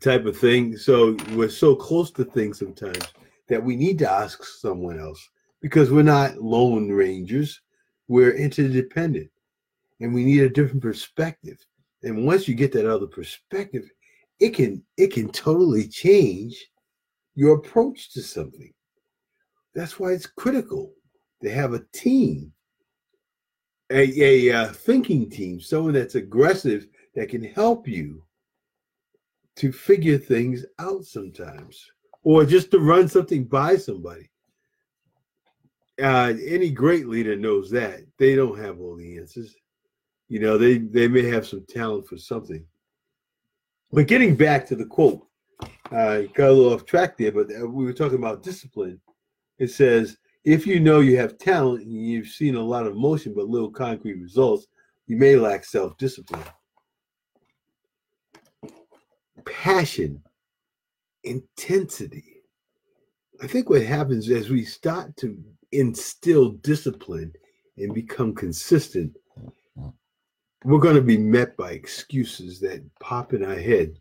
type 0.00 0.24
of 0.24 0.36
thing. 0.36 0.76
So 0.76 1.16
we're 1.32 1.48
so 1.48 1.74
close 1.74 2.10
to 2.12 2.24
things 2.24 2.58
sometimes 2.58 3.02
that 3.48 3.62
we 3.62 3.76
need 3.76 3.98
to 4.00 4.10
ask 4.10 4.44
someone 4.44 4.98
else 4.98 5.28
because 5.60 5.90
we're 5.90 6.02
not 6.02 6.38
lone 6.38 6.90
rangers. 6.90 7.60
We're 8.08 8.32
interdependent, 8.32 9.30
and 10.00 10.12
we 10.12 10.24
need 10.24 10.42
a 10.42 10.50
different 10.50 10.82
perspective. 10.82 11.58
And 12.02 12.26
once 12.26 12.48
you 12.48 12.54
get 12.54 12.72
that 12.72 12.90
other 12.90 13.06
perspective, 13.06 13.88
it 14.40 14.50
can 14.50 14.82
it 14.96 15.12
can 15.12 15.30
totally 15.30 15.86
change 15.86 16.68
your 17.34 17.54
approach 17.54 18.12
to 18.12 18.22
something. 18.22 18.72
That's 19.74 19.98
why 19.98 20.12
it's 20.12 20.26
critical 20.26 20.92
to 21.42 21.50
have 21.50 21.72
a 21.72 21.84
team, 21.92 22.52
a, 23.90 24.02
a, 24.20 24.48
a 24.48 24.56
uh, 24.56 24.72
thinking 24.72 25.30
team, 25.30 25.60
someone 25.60 25.94
that's 25.94 26.14
aggressive 26.14 26.88
that 27.14 27.28
can 27.28 27.42
help 27.42 27.86
you 27.86 28.22
to 29.56 29.72
figure 29.72 30.18
things 30.18 30.64
out 30.78 31.04
sometimes, 31.04 31.90
or 32.22 32.44
just 32.44 32.70
to 32.70 32.78
run 32.78 33.08
something 33.08 33.44
by 33.44 33.76
somebody. 33.76 34.28
Uh, 36.02 36.32
any 36.46 36.70
great 36.70 37.06
leader 37.06 37.36
knows 37.36 37.70
that 37.70 38.00
they 38.18 38.34
don't 38.34 38.58
have 38.58 38.80
all 38.80 38.96
the 38.96 39.18
answers. 39.18 39.54
You 40.28 40.40
know, 40.40 40.56
they 40.56 40.78
they 40.78 41.06
may 41.06 41.26
have 41.26 41.46
some 41.46 41.64
talent 41.68 42.06
for 42.08 42.16
something. 42.16 42.64
But 43.92 44.06
getting 44.06 44.34
back 44.34 44.66
to 44.68 44.76
the 44.76 44.86
quote, 44.86 45.26
uh, 45.90 46.22
got 46.34 46.48
a 46.48 46.52
little 46.52 46.72
off 46.72 46.86
track 46.86 47.18
there, 47.18 47.32
but 47.32 47.50
uh, 47.54 47.66
we 47.66 47.84
were 47.84 47.92
talking 47.92 48.18
about 48.18 48.42
discipline. 48.42 48.98
It 49.58 49.70
says, 49.70 50.16
if 50.44 50.66
you 50.66 50.80
know 50.80 51.00
you 51.00 51.18
have 51.18 51.38
talent 51.38 51.84
and 51.84 51.92
you've 51.92 52.28
seen 52.28 52.56
a 52.56 52.62
lot 52.62 52.86
of 52.86 52.96
motion 52.96 53.34
but 53.34 53.48
little 53.48 53.70
concrete 53.70 54.20
results, 54.20 54.66
you 55.06 55.16
may 55.16 55.36
lack 55.36 55.64
self 55.64 55.96
discipline. 55.98 56.42
Passion, 59.44 60.22
intensity. 61.24 62.42
I 63.42 63.46
think 63.46 63.70
what 63.70 63.82
happens 63.82 64.30
as 64.30 64.50
we 64.50 64.64
start 64.64 65.16
to 65.18 65.36
instill 65.72 66.50
discipline 66.50 67.32
and 67.76 67.94
become 67.94 68.34
consistent, 68.34 69.16
we're 70.64 70.78
going 70.78 70.96
to 70.96 71.02
be 71.02 71.18
met 71.18 71.56
by 71.56 71.72
excuses 71.72 72.60
that 72.60 72.84
pop 73.00 73.32
in 73.32 73.44
our 73.44 73.56
head 73.56 73.98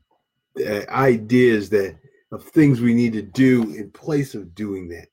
uh, 0.59 0.81
ideas 0.89 1.69
that 1.69 1.97
of 2.31 2.43
things 2.43 2.79
we 2.79 2.93
need 2.93 3.13
to 3.13 3.21
do 3.21 3.63
in 3.75 3.91
place 3.91 4.35
of 4.35 4.55
doing 4.55 4.87
that. 4.89 5.07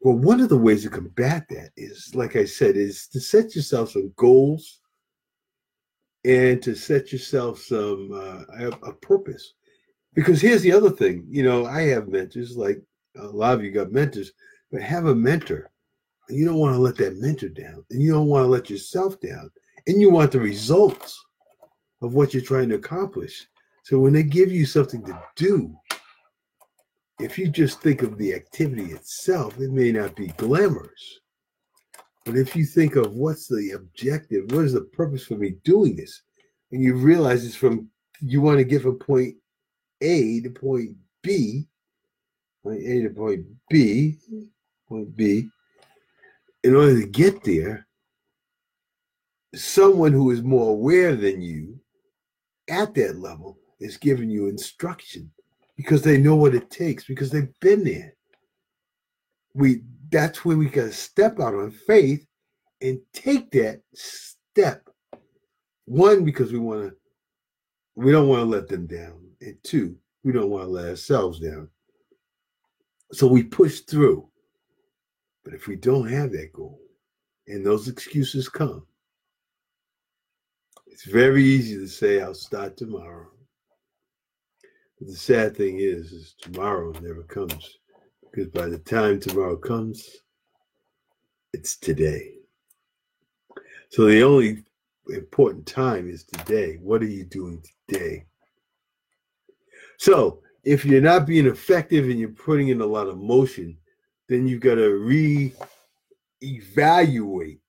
Well, 0.00 0.16
one 0.16 0.40
of 0.40 0.48
the 0.48 0.58
ways 0.58 0.82
to 0.82 0.90
combat 0.90 1.46
that 1.50 1.70
is, 1.76 2.14
like 2.14 2.36
I 2.36 2.44
said, 2.44 2.76
is 2.76 3.08
to 3.08 3.20
set 3.20 3.56
yourself 3.56 3.90
some 3.90 4.12
goals 4.16 4.80
and 6.26 6.60
to 6.60 6.74
set 6.74 7.12
yourself 7.12 7.60
some 7.60 8.10
uh, 8.12 8.68
a, 8.82 8.92
purpose. 8.94 9.54
Because 10.12 10.40
here's 10.40 10.62
the 10.62 10.72
other 10.72 10.90
thing, 10.90 11.24
you 11.28 11.44
know, 11.44 11.66
I 11.66 11.82
have 11.82 12.08
mentors, 12.08 12.56
like 12.56 12.82
a 13.16 13.26
lot 13.26 13.54
of 13.54 13.64
you 13.64 13.70
got 13.70 13.92
mentors, 13.92 14.32
but 14.72 14.82
have 14.82 15.06
a 15.06 15.14
mentor. 15.14 15.70
You 16.28 16.44
don't 16.44 16.58
want 16.58 16.74
to 16.74 16.80
let 16.80 16.96
that 16.96 17.18
mentor 17.18 17.48
down, 17.50 17.84
and 17.90 18.02
you 18.02 18.12
don't 18.12 18.26
want 18.26 18.42
to 18.42 18.48
let 18.48 18.68
yourself 18.68 19.20
down, 19.20 19.50
and 19.86 20.00
you 20.00 20.10
want 20.10 20.32
the 20.32 20.40
results 20.40 21.24
of 22.02 22.14
what 22.14 22.34
you're 22.34 22.42
trying 22.42 22.70
to 22.70 22.74
accomplish. 22.74 23.46
So 23.84 24.00
when 24.00 24.12
they 24.12 24.24
give 24.24 24.50
you 24.50 24.66
something 24.66 25.04
to 25.04 25.22
do, 25.36 25.76
if 27.20 27.38
you 27.38 27.48
just 27.48 27.80
think 27.80 28.02
of 28.02 28.18
the 28.18 28.34
activity 28.34 28.86
itself, 28.86 29.60
it 29.60 29.70
may 29.70 29.92
not 29.92 30.16
be 30.16 30.28
glamorous. 30.38 31.20
But 32.26 32.36
if 32.36 32.56
you 32.56 32.64
think 32.64 32.96
of 32.96 33.14
what's 33.14 33.46
the 33.46 33.70
objective, 33.76 34.50
what 34.50 34.64
is 34.64 34.72
the 34.72 34.80
purpose 34.80 35.24
for 35.24 35.36
me 35.36 35.54
doing 35.62 35.94
this, 35.94 36.22
and 36.72 36.82
you 36.82 36.96
realize 36.96 37.46
it's 37.46 37.54
from 37.54 37.88
you 38.20 38.40
want 38.40 38.58
to 38.58 38.64
get 38.64 38.82
from 38.82 38.98
point 38.98 39.36
A 40.00 40.40
to 40.40 40.50
point 40.50 40.96
B, 41.22 41.68
point 42.64 42.82
A 42.84 43.02
to 43.02 43.10
point 43.10 43.46
B, 43.70 44.16
point 44.88 45.16
B, 45.16 45.48
in 46.64 46.74
order 46.74 47.00
to 47.00 47.06
get 47.06 47.44
there, 47.44 47.86
someone 49.54 50.12
who 50.12 50.32
is 50.32 50.42
more 50.42 50.70
aware 50.70 51.14
than 51.14 51.40
you 51.40 51.78
at 52.68 52.92
that 52.94 53.20
level 53.20 53.56
is 53.78 53.96
giving 53.96 54.28
you 54.28 54.48
instruction 54.48 55.30
because 55.76 56.02
they 56.02 56.18
know 56.18 56.34
what 56.34 56.56
it 56.56 56.70
takes 56.70 57.04
because 57.04 57.30
they've 57.30 57.54
been 57.60 57.84
there. 57.84 58.14
We 59.54 59.82
that's 60.10 60.44
where 60.44 60.56
we 60.56 60.66
got 60.66 60.82
to 60.82 60.92
step 60.92 61.40
out 61.40 61.54
on 61.54 61.70
faith 61.70 62.26
and 62.80 63.00
take 63.12 63.50
that 63.52 63.80
step. 63.94 64.88
One, 65.86 66.24
because 66.24 66.52
we 66.52 66.58
want 66.58 66.90
to, 66.90 66.96
we 67.94 68.12
don't 68.12 68.28
want 68.28 68.40
to 68.40 68.46
let 68.46 68.68
them 68.68 68.86
down, 68.86 69.26
and 69.40 69.56
two, 69.62 69.96
we 70.24 70.32
don't 70.32 70.50
want 70.50 70.64
to 70.64 70.70
let 70.70 70.88
ourselves 70.88 71.40
down. 71.40 71.68
So 73.12 73.26
we 73.26 73.42
push 73.42 73.80
through. 73.80 74.28
But 75.44 75.54
if 75.54 75.68
we 75.68 75.76
don't 75.76 76.08
have 76.08 76.32
that 76.32 76.52
goal, 76.52 76.80
and 77.46 77.64
those 77.64 77.86
excuses 77.86 78.48
come, 78.48 78.84
it's 80.86 81.04
very 81.04 81.44
easy 81.44 81.76
to 81.76 81.86
say, 81.86 82.20
I'll 82.20 82.34
start 82.34 82.76
tomorrow. 82.76 83.28
But 84.98 85.08
the 85.08 85.14
sad 85.14 85.56
thing 85.56 85.78
is, 85.78 86.10
is 86.10 86.34
tomorrow 86.40 86.92
never 87.00 87.22
comes. 87.22 87.78
Because 88.36 88.50
by 88.50 88.66
the 88.66 88.78
time 88.78 89.18
tomorrow 89.18 89.56
comes, 89.56 90.18
it's 91.54 91.78
today. 91.78 92.34
So 93.88 94.04
the 94.04 94.22
only 94.22 94.62
important 95.08 95.66
time 95.66 96.10
is 96.10 96.24
today. 96.24 96.76
What 96.82 97.00
are 97.00 97.06
you 97.06 97.24
doing 97.24 97.64
today? 97.88 98.26
So 99.96 100.42
if 100.64 100.84
you're 100.84 101.00
not 101.00 101.26
being 101.26 101.46
effective 101.46 102.10
and 102.10 102.20
you're 102.20 102.28
putting 102.28 102.68
in 102.68 102.82
a 102.82 102.86
lot 102.86 103.06
of 103.06 103.16
motion, 103.16 103.78
then 104.28 104.46
you've 104.46 104.60
got 104.60 104.74
to 104.74 104.98
re-evaluate 104.98 107.60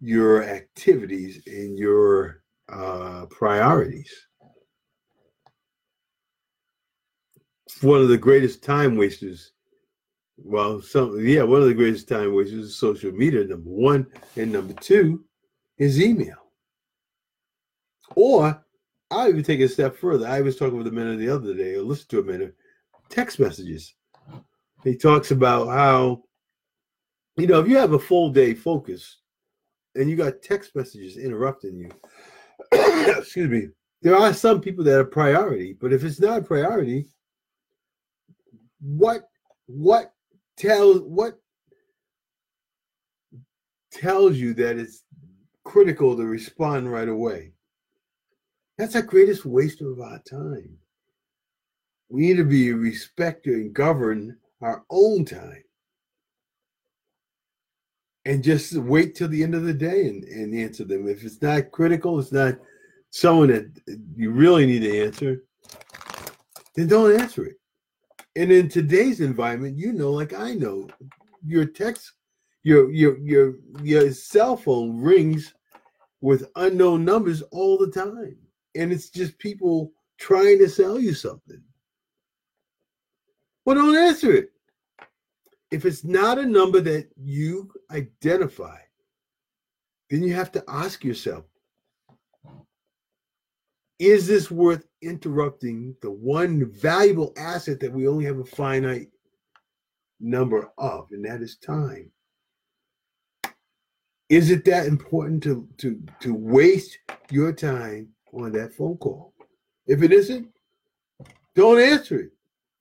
your 0.00 0.44
activities 0.44 1.42
and 1.46 1.78
your 1.78 2.42
uh, 2.70 3.24
priorities. 3.30 4.12
One 7.82 8.00
of 8.00 8.08
the 8.08 8.18
greatest 8.18 8.62
time 8.62 8.96
wasters, 8.96 9.52
well, 10.36 10.80
some 10.80 11.18
yeah, 11.24 11.42
one 11.42 11.60
of 11.60 11.68
the 11.68 11.74
greatest 11.74 12.08
time 12.08 12.34
wasters 12.34 12.66
is 12.66 12.76
social 12.76 13.12
media. 13.12 13.44
Number 13.44 13.70
one 13.70 14.06
and 14.36 14.52
number 14.52 14.74
two 14.74 15.24
is 15.78 16.00
email. 16.00 16.36
Or 18.14 18.64
I'll 19.10 19.28
even 19.28 19.42
take 19.42 19.60
a 19.60 19.68
step 19.68 19.96
further. 19.96 20.26
I 20.26 20.40
was 20.40 20.56
talking 20.56 20.76
with 20.76 20.86
a 20.86 20.92
man 20.92 21.16
the 21.18 21.28
other 21.28 21.54
day, 21.54 21.74
or 21.74 21.82
listened 21.82 22.10
to 22.10 22.20
a 22.20 22.22
man, 22.22 22.52
text 23.08 23.38
messages. 23.38 23.94
He 24.84 24.96
talks 24.96 25.30
about 25.30 25.68
how, 25.68 26.22
you 27.36 27.46
know, 27.46 27.60
if 27.60 27.68
you 27.68 27.76
have 27.76 27.92
a 27.92 27.98
full 27.98 28.30
day 28.30 28.54
focus 28.54 29.18
and 29.94 30.08
you 30.08 30.16
got 30.16 30.42
text 30.42 30.74
messages 30.76 31.16
interrupting 31.16 31.78
you, 31.78 31.90
excuse 33.16 33.48
me, 33.48 33.68
there 34.02 34.16
are 34.16 34.32
some 34.32 34.60
people 34.60 34.84
that 34.84 34.98
are 34.98 35.04
priority, 35.04 35.76
but 35.80 35.92
if 35.92 36.04
it's 36.04 36.20
not 36.20 36.38
a 36.38 36.42
priority, 36.42 37.08
what 38.80 39.22
what 39.66 40.12
tells 40.56 41.00
what 41.00 41.38
tells 43.92 44.36
you 44.36 44.54
that 44.54 44.78
it's 44.78 45.04
critical 45.64 46.16
to 46.16 46.24
respond 46.24 46.90
right 46.90 47.08
away? 47.08 47.52
That's 48.76 48.94
the 48.94 49.02
greatest 49.02 49.44
waste 49.44 49.80
of 49.80 50.00
our 50.00 50.20
time. 50.20 50.78
We 52.08 52.22
need 52.22 52.36
to 52.36 52.44
be 52.44 52.72
respect 52.72 53.46
and 53.46 53.74
govern 53.74 54.36
our 54.62 54.84
own 54.90 55.24
time. 55.24 55.64
And 58.24 58.44
just 58.44 58.74
wait 58.74 59.14
till 59.14 59.28
the 59.28 59.42
end 59.42 59.54
of 59.54 59.64
the 59.64 59.74
day 59.74 60.06
and, 60.08 60.24
and 60.24 60.54
answer 60.54 60.84
them. 60.84 61.08
If 61.08 61.24
it's 61.24 61.40
not 61.40 61.70
critical, 61.70 62.18
it's 62.18 62.32
not 62.32 62.58
someone 63.10 63.48
that 63.48 63.70
you 64.14 64.30
really 64.30 64.66
need 64.66 64.82
to 64.82 65.04
answer, 65.06 65.44
then 66.74 66.88
don't 66.88 67.18
answer 67.18 67.46
it. 67.46 67.57
And 68.38 68.52
in 68.52 68.68
today's 68.68 69.20
environment, 69.20 69.76
you 69.76 69.92
know, 69.92 70.12
like 70.12 70.32
I 70.32 70.54
know, 70.54 70.88
your 71.44 71.64
text, 71.64 72.12
your 72.62 72.88
your 72.92 73.18
your 73.18 73.54
your 73.82 74.12
cell 74.12 74.56
phone 74.56 75.00
rings 75.00 75.52
with 76.20 76.48
unknown 76.54 77.04
numbers 77.04 77.42
all 77.50 77.76
the 77.76 77.90
time 77.90 78.38
and 78.76 78.92
it's 78.92 79.10
just 79.10 79.36
people 79.38 79.90
trying 80.18 80.58
to 80.58 80.68
sell 80.68 81.00
you 81.00 81.14
something. 81.14 81.60
Well, 83.64 83.74
don't 83.74 83.96
answer 83.96 84.32
it. 84.32 84.52
If 85.72 85.84
it's 85.84 86.04
not 86.04 86.38
a 86.38 86.46
number 86.46 86.80
that 86.80 87.08
you 87.16 87.72
identify, 87.90 88.78
then 90.10 90.22
you 90.22 90.32
have 90.34 90.52
to 90.52 90.64
ask 90.68 91.02
yourself 91.02 91.44
is 93.98 94.26
this 94.26 94.50
worth 94.50 94.86
interrupting 95.02 95.94
the 96.02 96.10
one 96.10 96.70
valuable 96.72 97.32
asset 97.36 97.80
that 97.80 97.92
we 97.92 98.06
only 98.06 98.24
have 98.24 98.38
a 98.38 98.44
finite 98.44 99.08
number 100.20 100.70
of, 100.78 101.08
and 101.10 101.24
that 101.24 101.42
is 101.42 101.56
time? 101.56 102.10
Is 104.28 104.50
it 104.50 104.64
that 104.66 104.86
important 104.86 105.42
to, 105.44 105.66
to, 105.78 106.02
to 106.20 106.34
waste 106.34 106.98
your 107.30 107.52
time 107.52 108.08
on 108.32 108.52
that 108.52 108.74
phone 108.74 108.96
call. 108.96 109.32
If 109.86 110.02
it 110.02 110.12
isn't, 110.12 110.48
don't 111.54 111.80
answer 111.80 112.20
it. 112.20 112.30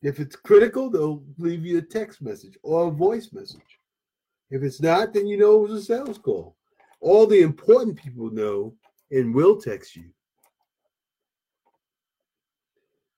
If 0.01 0.19
it's 0.19 0.36
critical, 0.36 0.89
they'll 0.89 1.23
leave 1.38 1.65
you 1.65 1.80
a 1.80 1.82
text 1.82 2.21
message 2.21 2.58
or 2.63 2.88
a 2.88 2.91
voice 2.91 3.30
message. 3.34 3.62
If 4.51 4.63
it's 4.63 4.82
not, 4.82 5.13
then 5.13 5.27
you 5.27 5.38
know 5.38 5.56
it 5.56 5.69
was 5.69 5.82
a 5.82 5.86
sales 5.86 6.17
call. 6.17 6.56
All 7.01 7.25
the 7.25 7.41
important 7.41 7.97
people 7.97 8.30
know 8.32 8.75
and 9.12 9.34
will 9.34 9.60
text 9.60 9.95
you. 9.95 10.10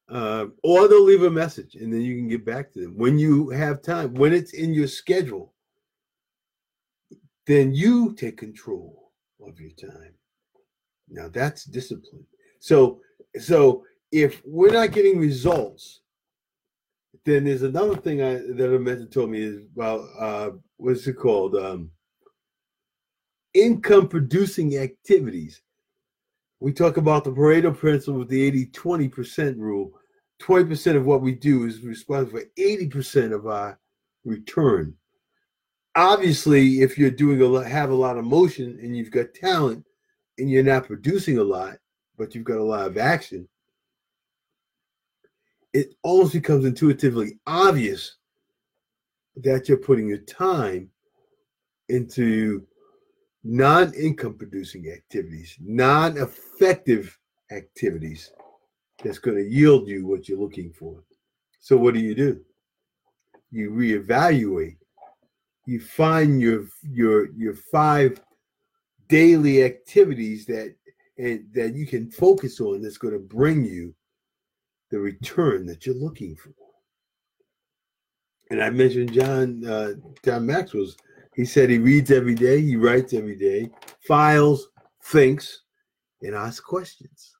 Uh, 0.09 0.47
or 0.63 0.87
they'll 0.87 1.03
leave 1.03 1.23
a 1.23 1.29
message 1.29 1.75
and 1.75 1.93
then 1.93 2.01
you 2.01 2.15
can 2.15 2.27
get 2.27 2.43
back 2.43 2.71
to 2.71 2.81
them 2.81 2.97
when 2.97 3.19
you 3.19 3.49
have 3.49 3.81
time, 3.81 4.13
when 4.15 4.33
it's 4.33 4.53
in 4.53 4.73
your 4.73 4.87
schedule. 4.87 5.53
Then 7.45 7.73
you 7.73 8.13
take 8.15 8.37
control 8.37 9.11
of 9.45 9.59
your 9.59 9.71
time. 9.71 10.13
Now 11.09 11.29
that's 11.29 11.65
discipline. 11.65 12.25
So 12.59 13.01
so 13.39 13.83
if 14.11 14.41
we're 14.45 14.73
not 14.73 14.91
getting 14.91 15.19
results, 15.19 16.01
then 17.25 17.43
there's 17.45 17.63
another 17.63 17.95
thing 17.95 18.21
I, 18.21 18.35
that 18.35 18.75
a 18.75 18.79
mentor 18.79 19.05
told 19.05 19.29
me 19.29 19.41
is 19.41 19.65
about 19.75 20.07
uh, 20.19 20.51
what's 20.77 21.05
it 21.07 21.13
called? 21.13 21.55
Um, 21.55 21.91
income 23.53 24.07
producing 24.07 24.77
activities. 24.77 25.61
We 26.59 26.73
talk 26.73 26.97
about 26.97 27.23
the 27.23 27.31
Pareto 27.31 27.75
principle 27.75 28.19
with 28.19 28.29
the 28.29 28.43
80 28.43 28.67
20% 28.67 29.57
rule. 29.57 29.91
20% 30.41 30.95
of 30.95 31.05
what 31.05 31.21
we 31.21 31.33
do 31.33 31.65
is 31.65 31.81
responsible 31.81 32.39
for 32.39 32.45
80% 32.57 33.33
of 33.33 33.47
our 33.47 33.79
return. 34.23 34.93
Obviously, 35.95 36.81
if 36.81 36.97
you're 36.97 37.11
doing 37.11 37.41
a 37.41 37.45
lot, 37.45 37.65
have 37.65 37.89
a 37.89 37.95
lot 37.95 38.17
of 38.17 38.25
motion 38.25 38.79
and 38.81 38.95
you've 38.95 39.11
got 39.11 39.33
talent, 39.33 39.85
and 40.39 40.49
you're 40.49 40.63
not 40.63 40.87
producing 40.87 41.37
a 41.37 41.43
lot, 41.43 41.77
but 42.17 42.33
you've 42.33 42.45
got 42.45 42.57
a 42.57 42.63
lot 42.63 42.87
of 42.87 42.97
action, 42.97 43.47
it 45.73 45.93
almost 46.03 46.33
becomes 46.33 46.65
intuitively 46.65 47.37
obvious 47.45 48.15
that 49.35 49.67
you're 49.67 49.77
putting 49.77 50.07
your 50.07 50.19
time 50.19 50.89
into 51.89 52.65
non 53.43 53.93
income 53.93 54.35
producing 54.35 54.89
activities, 54.91 55.57
non 55.59 56.17
effective 56.17 57.17
activities 57.51 58.31
that's 59.03 59.19
going 59.19 59.37
to 59.37 59.49
yield 59.49 59.87
you 59.87 60.05
what 60.05 60.27
you're 60.27 60.39
looking 60.39 60.71
for. 60.71 61.03
So, 61.59 61.77
what 61.77 61.93
do 61.93 61.99
you 61.99 62.15
do? 62.15 62.41
You 63.51 63.71
reevaluate. 63.71 64.77
You 65.65 65.79
find 65.79 66.41
your 66.41 66.65
your 66.83 67.31
your 67.33 67.53
five 67.53 68.19
daily 69.07 69.63
activities 69.63 70.45
that 70.45 70.75
and 71.17 71.45
that 71.53 71.75
you 71.75 71.85
can 71.85 72.09
focus 72.09 72.59
on 72.59 72.81
that's 72.81 72.97
going 72.97 73.13
to 73.13 73.19
bring 73.19 73.65
you 73.65 73.93
the 74.89 74.99
return 74.99 75.65
that 75.65 75.85
you're 75.85 75.95
looking 75.95 76.35
for. 76.35 76.53
And 78.49 78.63
I 78.63 78.69
mentioned 78.69 79.13
John 79.13 79.65
uh, 79.65 79.93
John 80.23 80.45
Maxwell's. 80.45 80.97
He 81.35 81.45
said 81.45 81.69
he 81.69 81.77
reads 81.77 82.11
every 82.11 82.35
day, 82.35 82.61
he 82.61 82.75
writes 82.75 83.13
every 83.13 83.35
day, 83.35 83.69
files, 84.05 84.69
thinks, 85.03 85.61
and 86.21 86.35
asks 86.35 86.59
questions. 86.59 87.35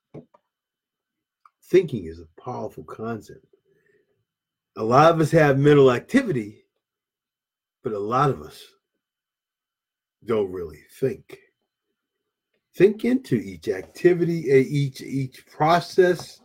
Thinking 1.66 2.06
is 2.06 2.20
a 2.20 2.42
powerful 2.42 2.84
concept. 2.84 3.46
A 4.78 4.84
lot 4.84 5.12
of 5.12 5.20
us 5.20 5.32
have 5.32 5.60
mental 5.60 5.92
activity, 5.92 6.64
but 7.84 7.94
a 7.94 8.00
lot 8.00 8.30
of 8.30 8.42
us 8.42 8.62
don't 10.26 10.52
really 10.52 10.80
think 11.00 11.38
think 12.80 13.04
into 13.04 13.36
each 13.36 13.68
activity, 13.68 14.50
each 14.50 15.02
each 15.02 15.46
process 15.48 16.40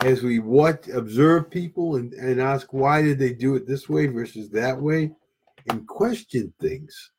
as 0.00 0.22
we 0.22 0.38
watch, 0.38 0.88
observe 0.88 1.50
people 1.50 1.96
and, 1.96 2.14
and 2.14 2.40
ask 2.40 2.72
why 2.72 3.02
did 3.02 3.18
they 3.18 3.34
do 3.34 3.54
it 3.54 3.66
this 3.66 3.86
way 3.88 4.06
versus 4.06 4.48
that 4.48 4.80
way 4.80 5.10
and 5.68 5.86
question 5.86 6.52
things. 6.60 7.10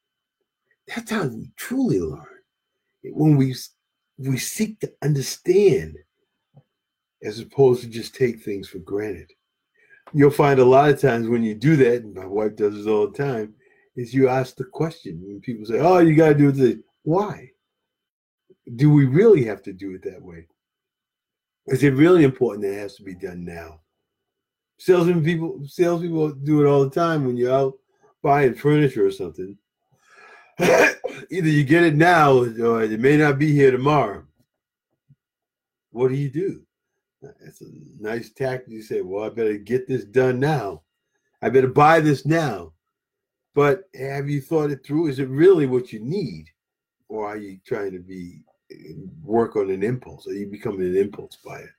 That's 0.88 1.12
how 1.12 1.28
we 1.28 1.52
truly 1.56 2.00
learn. 2.00 2.26
When 3.04 3.38
we 3.38 3.56
we 4.18 4.38
seek 4.38 4.80
to 4.82 4.92
understand 5.02 5.98
as 7.24 7.40
opposed 7.40 7.82
to 7.82 7.88
just 7.88 8.16
take 8.16 8.42
things 8.42 8.68
for 8.68 8.80
granted. 8.80 9.32
You'll 10.14 10.32
find 10.32 10.60
a 10.60 10.66
lot 10.66 10.90
of 10.90 11.00
times 11.00 11.28
when 11.28 11.44
you 11.44 11.54
do 11.54 11.76
that, 11.78 12.04
and 12.04 12.14
my 12.14 12.26
wife 12.26 12.56
does 12.56 12.76
this 12.76 12.88
all 12.88 13.10
the 13.10 13.18
time, 13.18 13.54
is 13.96 14.14
you 14.14 14.28
ask 14.28 14.56
the 14.56 14.66
question 14.66 15.22
when 15.22 15.40
people 15.40 15.66
say, 15.66 15.80
Oh, 15.80 16.00
you 16.00 16.16
gotta 16.16 16.34
do 16.34 16.52
this. 16.52 16.78
Why? 17.04 17.50
do 18.76 18.92
we 18.92 19.06
really 19.06 19.44
have 19.46 19.62
to 19.64 19.74
do 19.74 19.94
it 19.96 20.04
that 20.04 20.22
way? 20.22 20.46
Is 21.68 21.84
it 21.84 21.92
really 21.92 22.24
important 22.24 22.64
that 22.64 22.74
it 22.74 22.80
has 22.80 22.96
to 22.96 23.04
be 23.04 23.16
done 23.16 23.46
now? 23.46 23.82
Salesmen 24.80 25.24
people, 25.24 25.62
salespeople 25.66 26.32
do 26.32 26.64
it 26.64 26.70
all 26.70 26.84
the 26.84 26.90
time 26.90 27.26
when 27.26 27.38
you're 27.38 27.54
out 27.54 27.74
buying 28.22 28.54
furniture 28.54 29.06
or 29.06 29.12
something. 29.12 29.58
Either 30.60 31.48
you 31.48 31.64
get 31.64 31.84
it 31.84 31.96
now 31.96 32.38
or 32.38 32.84
it 32.84 33.00
may 33.00 33.18
not 33.18 33.40
be 33.40 33.52
here 33.52 33.72
tomorrow. 33.72 34.24
What 35.92 36.10
do 36.10 36.16
you 36.16 36.30
do? 36.30 36.62
That's 37.22 37.62
a 37.62 37.66
nice 38.00 38.30
tactic. 38.32 38.72
You 38.72 38.82
say, 38.82 39.02
well, 39.02 39.26
I 39.26 39.30
better 39.30 39.58
get 39.58 39.88
this 39.88 40.06
done 40.06 40.40
now. 40.40 40.84
I 41.42 41.50
better 41.50 41.68
buy 41.68 42.00
this 42.00 42.26
now. 42.26 42.74
But 43.56 43.84
have 43.96 44.30
you 44.30 44.42
thought 44.42 44.72
it 44.72 44.86
through? 44.86 45.08
Is 45.08 45.20
it 45.20 45.28
really 45.30 45.66
what 45.66 45.92
you 45.92 46.00
need? 46.00 46.46
Or 47.08 47.28
are 47.28 47.38
you 47.38 47.60
trying 47.66 47.92
to 47.92 48.00
be 48.00 48.42
work 49.24 49.56
on 49.56 49.70
an 49.72 49.84
impulse? 49.84 50.28
Are 50.28 50.34
you 50.34 50.48
becoming 50.48 50.82
an 50.82 50.96
impulse 50.96 51.38
buyer? 51.44 51.76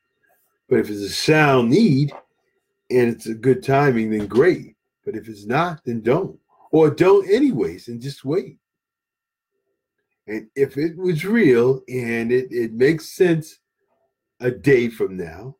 But 0.68 0.80
if 0.80 0.90
it's 0.90 1.00
a 1.00 1.10
sound 1.10 1.70
need 1.70 2.12
and 2.90 3.08
it's 3.08 3.26
a 3.26 3.34
good 3.34 3.62
timing, 3.62 4.10
then 4.10 4.26
great. 4.26 4.76
But 5.04 5.16
if 5.16 5.28
it's 5.28 5.46
not, 5.46 5.82
then 5.84 6.02
don't. 6.02 6.38
Or 6.72 6.90
don't 6.90 7.28
anyways 7.28 7.88
and 7.88 8.00
just 8.00 8.24
wait. 8.24 8.58
And 10.26 10.48
if 10.54 10.76
it 10.76 10.96
was 10.96 11.24
real 11.24 11.82
and 11.88 12.30
it, 12.30 12.52
it 12.52 12.72
makes 12.72 13.10
sense 13.10 13.58
a 14.40 14.50
day 14.50 14.88
from 14.88 15.16
now, 15.16 15.56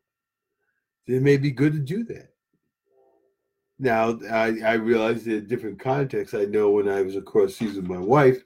then 1.06 1.16
it 1.16 1.22
may 1.22 1.36
be 1.36 1.50
good 1.50 1.72
to 1.72 1.80
do 1.80 2.04
that. 2.04 2.28
Now, 3.78 4.18
I, 4.30 4.58
I 4.64 4.72
realize 4.74 5.26
in 5.26 5.46
different 5.46 5.80
contexts. 5.80 6.34
I 6.34 6.44
know 6.44 6.70
when 6.70 6.88
I 6.88 7.00
was 7.00 7.16
across 7.16 7.56
seas 7.56 7.76
with 7.76 7.88
my 7.88 7.98
wife, 7.98 8.42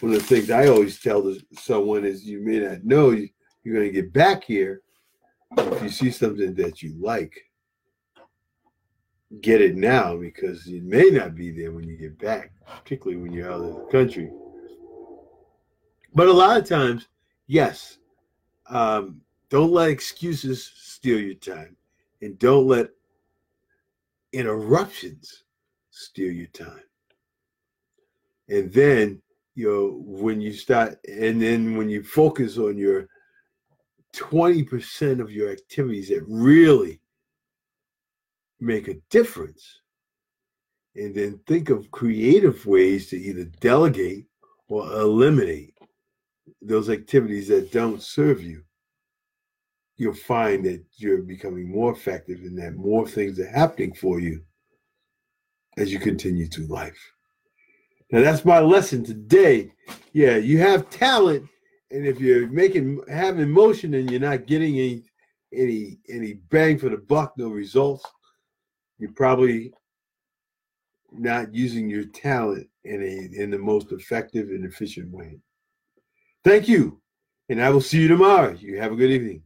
one 0.00 0.14
of 0.14 0.18
the 0.18 0.24
things 0.24 0.50
I 0.50 0.68
always 0.68 0.98
tell 0.98 1.34
someone 1.52 2.04
is 2.04 2.24
you 2.24 2.40
may 2.40 2.60
not 2.60 2.84
know 2.84 3.10
you're 3.10 3.74
going 3.74 3.86
to 3.86 3.92
get 3.92 4.12
back 4.12 4.44
here. 4.44 4.80
If 5.56 5.82
you 5.82 5.88
see 5.90 6.10
something 6.10 6.54
that 6.54 6.82
you 6.82 6.94
like, 6.98 7.38
get 9.40 9.60
it 9.60 9.76
now 9.76 10.16
because 10.16 10.66
it 10.66 10.82
may 10.82 11.10
not 11.10 11.34
be 11.34 11.50
there 11.50 11.72
when 11.72 11.86
you 11.86 11.96
get 11.96 12.18
back, 12.18 12.52
particularly 12.66 13.22
when 13.22 13.32
you're 13.32 13.52
out 13.52 13.60
of 13.60 13.74
the 13.74 13.86
country. 13.90 14.30
But 16.14 16.28
a 16.28 16.32
lot 16.32 16.58
of 16.58 16.66
times, 16.66 17.08
yes, 17.46 17.98
um, 18.68 19.20
don't 19.50 19.72
let 19.72 19.90
excuses 19.90 20.72
steal 20.74 21.20
your 21.20 21.34
time, 21.34 21.76
and 22.22 22.38
don't 22.38 22.66
let 22.66 22.88
interruptions 24.32 25.44
steal 25.90 26.32
your 26.32 26.48
time. 26.48 26.82
And 28.48 28.72
then, 28.72 29.20
you 29.54 29.68
know, 29.68 30.02
when 30.04 30.40
you 30.40 30.52
start, 30.52 30.98
and 31.06 31.40
then 31.40 31.76
when 31.76 31.90
you 31.90 32.02
focus 32.02 32.56
on 32.56 32.78
your 32.78 33.08
20% 34.14 35.20
of 35.20 35.30
your 35.30 35.50
activities 35.50 36.08
that 36.08 36.24
really 36.26 37.00
make 38.60 38.88
a 38.88 39.00
difference, 39.10 39.80
and 40.94 41.14
then 41.14 41.40
think 41.46 41.70
of 41.70 41.90
creative 41.90 42.64
ways 42.66 43.08
to 43.10 43.16
either 43.16 43.44
delegate 43.60 44.26
or 44.68 44.84
eliminate 44.92 45.74
those 46.60 46.90
activities 46.90 47.48
that 47.48 47.72
don't 47.72 48.02
serve 48.02 48.42
you, 48.42 48.62
you'll 49.96 50.14
find 50.14 50.64
that 50.64 50.84
you're 50.96 51.22
becoming 51.22 51.70
more 51.70 51.92
effective 51.92 52.40
and 52.40 52.58
that 52.58 52.74
more 52.74 53.06
things 53.06 53.38
are 53.38 53.48
happening 53.48 53.94
for 53.94 54.20
you 54.20 54.42
as 55.76 55.92
you 55.92 55.98
continue 55.98 56.46
through 56.46 56.66
life. 56.66 56.98
Now 58.10 58.22
that's 58.22 58.44
my 58.44 58.58
lesson 58.60 59.04
today. 59.04 59.72
Yeah, 60.12 60.36
you 60.36 60.58
have 60.58 60.90
talent, 60.90 61.48
and 61.90 62.06
if 62.06 62.20
you're 62.20 62.48
making 62.48 63.00
having 63.10 63.50
motion 63.50 63.94
and 63.94 64.10
you're 64.10 64.20
not 64.20 64.46
getting 64.46 64.78
any 64.78 65.02
any 65.52 65.98
any 66.08 66.34
bang 66.50 66.78
for 66.78 66.88
the 66.88 66.96
buck, 66.96 67.34
no 67.36 67.48
results, 67.48 68.04
you're 68.98 69.12
probably 69.12 69.72
not 71.12 71.54
using 71.54 71.88
your 71.88 72.04
talent 72.04 72.68
in 72.84 73.02
a 73.02 73.42
in 73.42 73.50
the 73.50 73.58
most 73.58 73.92
effective 73.92 74.48
and 74.48 74.64
efficient 74.64 75.10
way. 75.10 75.38
Thank 76.44 76.68
you, 76.68 77.00
and 77.48 77.62
I 77.62 77.70
will 77.70 77.80
see 77.80 78.02
you 78.02 78.08
tomorrow. 78.08 78.52
You 78.52 78.80
have 78.80 78.92
a 78.92 78.96
good 78.96 79.10
evening. 79.10 79.42